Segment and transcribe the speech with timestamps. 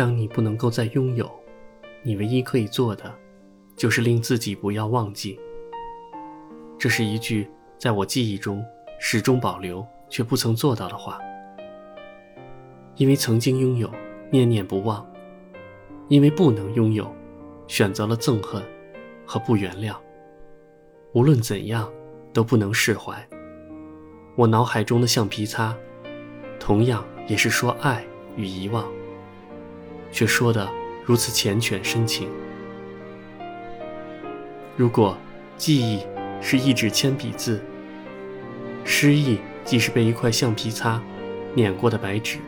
[0.00, 1.30] 当你不能够再拥有，
[2.02, 3.14] 你唯一可以做的，
[3.76, 5.38] 就是令自己不要忘记。
[6.78, 8.64] 这是一句在我记忆中
[8.98, 11.18] 始终保留却不曾做到的话。
[12.96, 13.90] 因为曾经拥有，
[14.30, 15.04] 念念不忘；
[16.08, 17.14] 因为不能拥有，
[17.68, 18.62] 选择了憎恨
[19.26, 19.94] 和不原谅。
[21.12, 21.92] 无论怎样，
[22.32, 23.22] 都不能释怀。
[24.34, 25.76] 我脑海中的橡皮擦，
[26.58, 28.02] 同样也是说爱
[28.34, 28.90] 与遗忘，
[30.12, 30.68] 却说的
[31.04, 32.28] 如此缱绻深情。
[34.76, 35.16] 如果
[35.56, 36.00] 记忆
[36.40, 37.62] 是一纸铅笔字，
[38.84, 41.02] 失忆即是被一块橡皮擦
[41.54, 42.38] 碾过的白纸。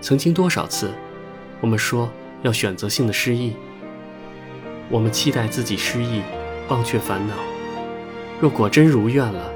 [0.00, 0.90] 曾经多少次，
[1.60, 2.10] 我们说
[2.42, 3.54] 要选择性的失忆，
[4.90, 6.20] 我们期待自己失忆，
[6.68, 7.34] 忘却烦恼。
[8.38, 9.50] 若果真如愿了，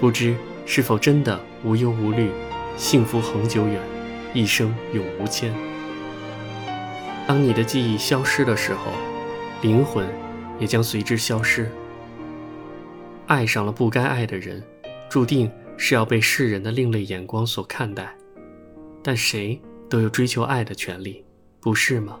[0.00, 2.28] 不知是否真的无忧无虑，
[2.76, 3.80] 幸福恒久远，
[4.34, 5.50] 一生永无牵。
[7.26, 8.92] 当你的记忆消失的时候，
[9.62, 10.06] 灵魂
[10.58, 11.70] 也将随之消失。
[13.26, 14.62] 爱上了不该爱的人，
[15.08, 18.14] 注定是要被世人的另类眼光所看待。
[19.02, 19.58] 但谁
[19.88, 21.24] 都有追求爱的权利，
[21.60, 22.20] 不是吗？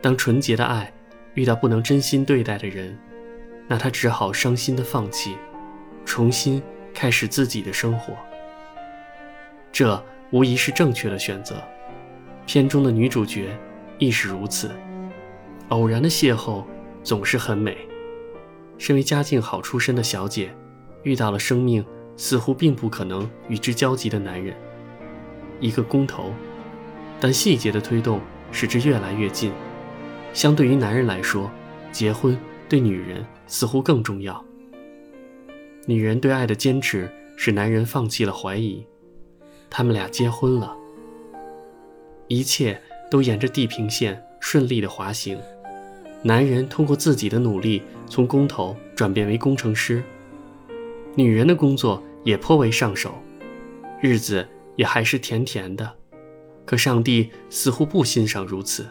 [0.00, 0.90] 当纯洁的爱
[1.34, 2.98] 遇到不能真心对待的人，
[3.66, 5.36] 那他只好伤心的放弃，
[6.06, 6.62] 重新
[6.94, 8.14] 开始自己的生活。
[9.70, 11.62] 这无疑是正确的选择。
[12.46, 13.50] 片中的女主角
[13.98, 14.70] 亦是如此。
[15.68, 16.64] 偶然的邂逅
[17.02, 17.76] 总是很美。
[18.78, 20.54] 身为家境好出身的小姐，
[21.02, 21.84] 遇到了生命
[22.16, 24.56] 似乎并不可能与之交集的男人。
[25.60, 26.32] 一个工头，
[27.20, 28.20] 但细节的推动
[28.52, 29.52] 使之越来越近。
[30.32, 31.50] 相对于男人来说，
[31.90, 34.44] 结婚对女人似乎更重要。
[35.86, 38.86] 女人对爱的坚持使男人放弃了怀疑。
[39.68, 40.76] 他们俩结婚了，
[42.28, 42.80] 一切
[43.10, 45.38] 都沿着地平线顺利的滑行。
[46.22, 50.02] 男人通过自己的努力，从工头转变为工程师。
[51.14, 53.14] 女人的工作也颇为上手，
[54.00, 55.94] 日子也还是甜甜的。
[56.64, 58.86] 可上帝似乎不欣赏如此。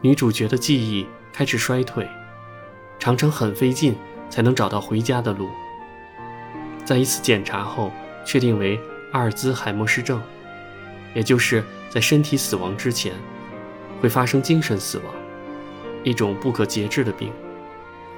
[0.00, 2.08] 女主角的记忆开始衰退，
[2.98, 3.94] 常常很费劲
[4.28, 5.48] 才能找到回家的路。
[6.84, 7.92] 在一次检查后，
[8.24, 8.80] 确定为
[9.12, 10.20] 阿尔兹海默氏症，
[11.14, 13.12] 也就是在身体死亡之前，
[14.00, 15.06] 会发生精神死亡，
[16.04, 17.32] 一种不可节制的病。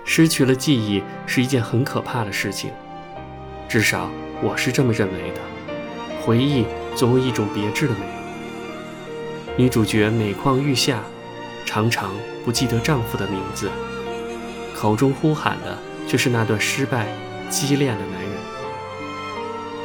[0.04, 2.70] 失去了记忆是一件很可怕的事情，
[3.68, 4.10] 至少
[4.42, 5.40] 我是这么认为的。
[6.20, 6.64] 回忆
[6.94, 8.00] 总有一种别致的美。
[9.56, 11.02] 女主角每况愈下。
[11.64, 12.12] 常常
[12.44, 13.70] 不记得丈夫的名字，
[14.74, 17.06] 口中呼喊的却是那段失败、
[17.48, 18.30] 畸恋的男人，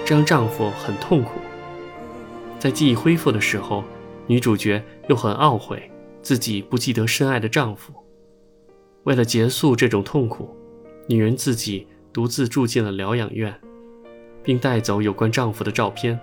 [0.03, 1.39] 这让丈夫很痛苦。
[2.67, 3.81] 在记忆恢复的时候，
[4.25, 5.89] 女主角又很懊悔
[6.21, 7.93] 自己不记得深爱的丈夫。
[9.05, 10.53] 为了结束这种痛苦，
[11.07, 13.57] 女人自己独自住进了疗养院，
[14.43, 16.19] 并带走有关丈夫的照片。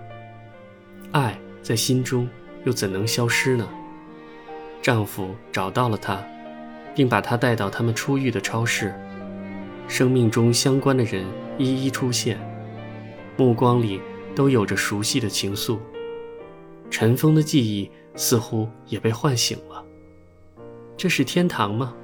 [1.12, 2.28] 爱在心中
[2.64, 3.66] 又怎能消失呢？
[4.82, 6.22] 丈夫找到了她，
[6.94, 8.92] 并把她带到他们初遇的超市。
[9.88, 11.24] 生命中相关的人
[11.56, 12.38] 一一出现，
[13.34, 13.98] 目光里
[14.34, 15.78] 都有着熟悉的情愫。
[16.90, 19.84] 尘封的记忆似乎也被唤醒了。
[20.96, 21.94] 这是天堂吗？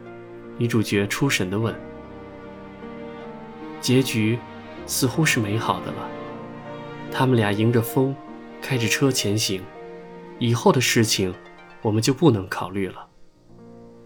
[0.58, 1.74] 女主角出神地问。
[3.80, 4.38] 结局
[4.86, 6.08] 似乎是美好的了。
[7.12, 8.14] 他们俩迎着风，
[8.60, 9.62] 开着车前行。
[10.38, 11.34] 以后的事情。
[11.82, 13.08] 我们就不能考虑了，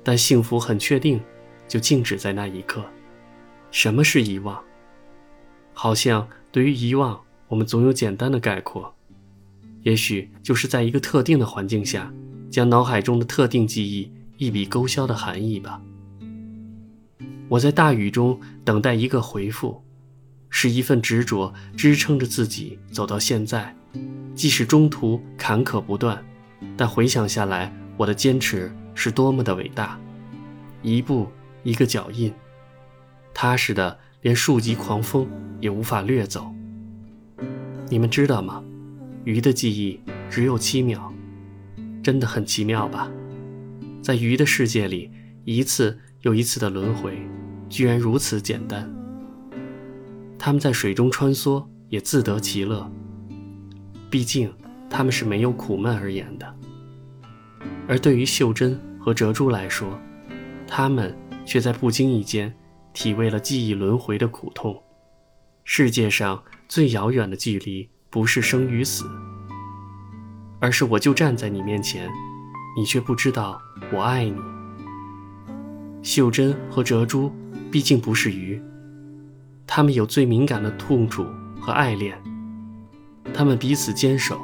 [0.04, 1.20] 但幸福很确定，
[1.66, 2.84] 就静止在那一刻。
[3.72, 4.62] 什么是遗忘？
[5.72, 8.93] 好像对于遗忘，我们总有简单的概括，
[9.84, 12.12] 也许就是在一个特定的环境下，
[12.50, 15.80] 将脑海中的特定记忆一笔勾销的含义吧。
[17.48, 19.84] 我在大雨中等待一个回复，
[20.48, 23.76] 是一份执着支撑着自己走到现在，
[24.34, 26.24] 即使中途坎坷不断。
[26.76, 30.00] 但回想下来，我的坚持是多么的伟大！
[30.82, 31.28] 一步
[31.62, 32.32] 一个脚印，
[33.34, 35.28] 踏实的连数级狂风
[35.60, 36.50] 也无法掠走。
[37.90, 38.64] 你们知道吗？
[39.24, 40.00] 鱼的记忆
[40.30, 41.12] 只有七秒，
[42.02, 43.10] 真的很奇妙吧？
[44.02, 45.10] 在鱼的世界里，
[45.44, 47.18] 一次又一次的轮回，
[47.68, 48.88] 居然如此简单。
[50.38, 52.90] 他们在水中穿梭，也自得其乐。
[54.10, 54.52] 毕竟。
[54.90, 56.54] 他们是没有苦闷而言的，
[57.88, 59.98] 而对于秀珍和哲珠来说，
[60.68, 61.12] 他们
[61.44, 62.54] 却在不经意间
[62.92, 64.80] 体味了记忆轮回的苦痛。
[65.64, 69.10] 世界上最遥远的距离，不是生与死，
[70.60, 72.08] 而是我就站在你面前，
[72.76, 73.60] 你却不知道
[73.92, 74.40] 我爱你。
[76.00, 77.34] 秀珍和哲珠
[77.72, 78.62] 毕竟不是鱼，
[79.66, 81.26] 他们有最敏感的痛楚
[81.60, 82.16] 和爱恋，
[83.34, 84.40] 他们彼此坚守，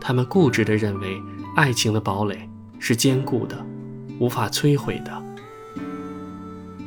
[0.00, 1.22] 他们固执地认为
[1.54, 2.50] 爱情的堡垒
[2.80, 3.64] 是坚固的，
[4.18, 5.36] 无法摧毁的。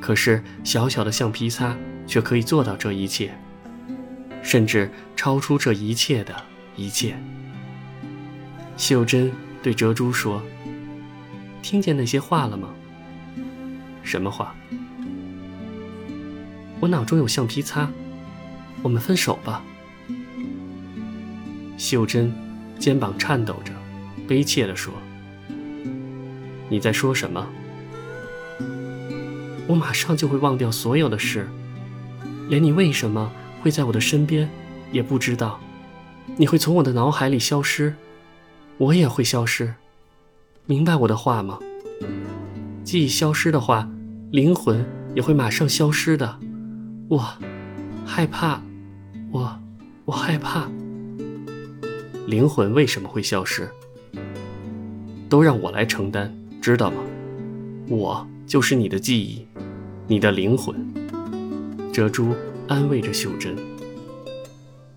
[0.01, 1.73] 可是小小的橡皮擦
[2.05, 3.33] 却可以做到这一切，
[4.41, 6.35] 甚至超出这一切的
[6.75, 7.15] 一切。
[8.77, 10.41] 秀珍对哲珠说
[11.61, 12.69] ：“听见那些话了吗？
[14.03, 14.55] 什么话？
[16.79, 17.89] 我脑中有橡皮擦，
[18.81, 19.63] 我们分手吧。”
[21.77, 22.33] 秀珍
[22.79, 23.71] 肩膀颤抖着，
[24.27, 24.93] 悲切地说
[26.69, 27.47] ：“你在说什么？
[29.67, 31.47] 我马上就会忘掉所有的事，
[32.49, 34.49] 连你为什么会在我的身边
[34.91, 35.59] 也不知道，
[36.37, 37.93] 你会从我的脑海里消失。”
[38.77, 39.75] 我也会消失，
[40.65, 41.59] 明白我的话吗？
[42.83, 43.87] 记忆消失的话，
[44.31, 46.39] 灵魂也会马上消失的。
[47.07, 47.23] 我
[48.03, 48.59] 害怕，
[49.31, 49.59] 我
[50.05, 50.67] 我害怕。
[52.25, 53.69] 灵魂为什么会消失？
[55.29, 57.03] 都让我来承担，知道吗？
[57.87, 59.45] 我就是你的记忆，
[60.07, 60.75] 你的灵魂。
[61.93, 62.33] 哲珠
[62.71, 63.53] 安慰着秀珍。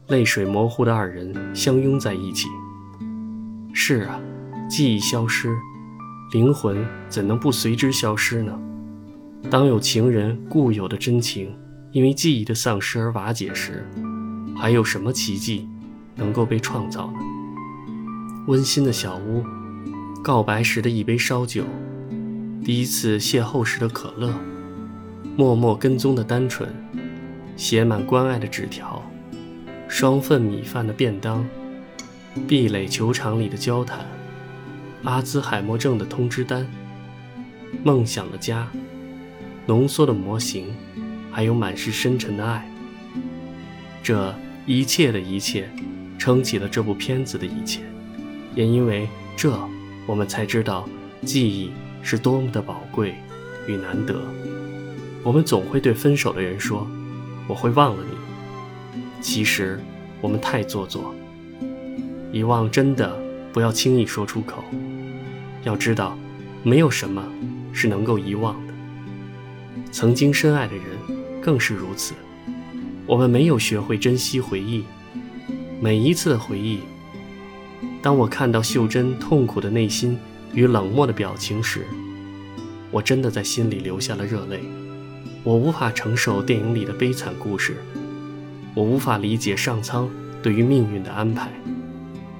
[0.06, 2.46] 泪水模糊的二人相拥在一起。
[3.72, 4.20] 是啊，
[4.70, 5.52] 记忆消失，
[6.32, 8.56] 灵魂怎能不随之消失呢？
[9.50, 11.52] 当有情人固有的真情
[11.90, 13.84] 因为记忆的丧失而瓦解时，
[14.56, 15.68] 还有什么奇迹
[16.14, 17.18] 能够被创造呢？
[18.46, 19.42] 温馨的小屋，
[20.22, 21.64] 告白时的一杯烧酒，
[22.64, 24.32] 第一次邂逅时的可乐，
[25.36, 26.72] 默默跟踪的单纯，
[27.56, 29.02] 写满关爱的纸条，
[29.88, 31.44] 双份米饭的便当。
[32.48, 34.04] 壁垒球场里的交谈，
[35.04, 36.66] 阿兹海默症的通知单，
[37.84, 38.66] 梦想的家，
[39.66, 40.74] 浓缩的模型，
[41.30, 42.68] 还有满是深沉的爱。
[44.02, 44.34] 这
[44.66, 45.70] 一切的一切，
[46.18, 47.82] 撑起了这部片子的一切。
[48.56, 49.56] 也因为这，
[50.04, 50.88] 我们才知道
[51.22, 51.70] 记忆
[52.02, 53.14] 是多么的宝贵
[53.68, 54.20] 与难得。
[55.22, 56.84] 我们总会对分手的人说
[57.46, 58.16] ：“我会忘了你。”
[59.20, 59.80] 其实，
[60.20, 61.14] 我们太做作。
[62.32, 63.16] 遗忘真的
[63.52, 64.64] 不要轻易说出口，
[65.62, 66.18] 要知道，
[66.62, 67.22] 没有什么
[67.72, 68.74] 是能够遗忘的。
[69.92, 70.84] 曾经深爱的人
[71.40, 72.14] 更是如此。
[73.06, 74.84] 我们没有学会珍惜回忆，
[75.80, 76.80] 每一次的回忆。
[78.02, 80.18] 当我看到秀珍痛苦的内心
[80.52, 81.86] 与冷漠的表情时，
[82.90, 84.60] 我真的在心里流下了热泪。
[85.44, 87.76] 我无法承受电影里的悲惨故事，
[88.74, 90.10] 我无法理解上苍
[90.42, 91.52] 对于命运的安排。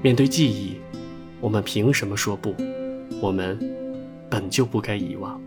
[0.00, 0.78] 面对记忆，
[1.38, 2.54] 我们凭什么说不？
[3.20, 3.58] 我们
[4.30, 5.38] 本就不该遗忘。